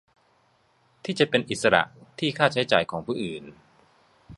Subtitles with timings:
[1.03, 1.83] ที่จะเป็นอิสระ
[2.19, 3.43] ที่ค่าใช้จ่ายของผู้อื่น